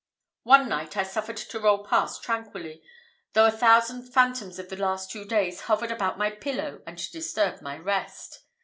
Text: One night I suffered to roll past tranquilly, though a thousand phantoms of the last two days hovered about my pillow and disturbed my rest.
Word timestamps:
One 0.41 0.67
night 0.67 0.97
I 0.97 1.03
suffered 1.03 1.37
to 1.37 1.59
roll 1.59 1.85
past 1.85 2.23
tranquilly, 2.23 2.81
though 3.33 3.45
a 3.45 3.51
thousand 3.51 4.11
phantoms 4.11 4.57
of 4.57 4.69
the 4.69 4.75
last 4.75 5.11
two 5.11 5.25
days 5.25 5.61
hovered 5.65 5.91
about 5.91 6.17
my 6.17 6.31
pillow 6.31 6.81
and 6.87 6.97
disturbed 7.11 7.61
my 7.61 7.77
rest. 7.77 8.39